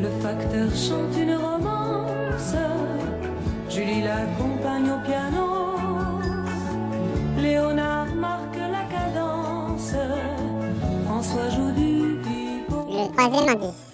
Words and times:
Le 0.00 0.08
facteur 0.22 0.70
chante 0.76 1.16
une 1.20 1.34
romance, 1.34 2.54
Julie 3.68 4.02
l'accompagne 4.02 4.90
au 4.92 5.00
piano. 5.04 6.20
Léonard 7.36 8.06
marque 8.14 8.56
la 8.56 8.84
cadence, 8.96 9.94
François 11.04 11.50
joue 11.50 11.72
du 11.72 12.20
pipeau. 12.22 12.86
Le 12.88 13.12
troisième 13.12 13.48
indice. 13.48 13.87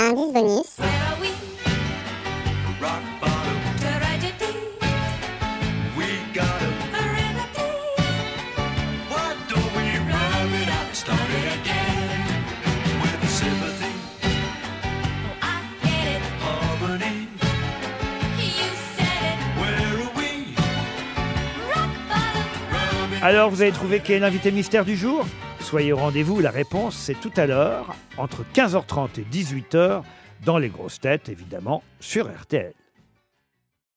Rub 0.00 0.34
it 0.34 0.80
Alors, 23.22 23.50
vous 23.50 23.60
avez 23.60 23.70
trouvé 23.70 24.00
qui 24.00 24.14
est 24.14 24.18
l'invité 24.18 24.50
mystère 24.50 24.86
du 24.86 24.96
jour? 24.96 25.26
Soyez 25.70 25.92
au 25.92 25.98
rendez-vous, 25.98 26.40
la 26.40 26.50
réponse 26.50 26.96
c'est 26.96 27.14
tout 27.14 27.30
à 27.36 27.46
l'heure, 27.46 27.94
entre 28.16 28.44
15h30 28.54 29.20
et 29.20 29.24
18h, 29.32 30.02
dans 30.44 30.58
les 30.58 30.68
grosses 30.68 30.98
têtes, 30.98 31.28
évidemment, 31.28 31.84
sur 32.00 32.26
RTL. 32.28 32.72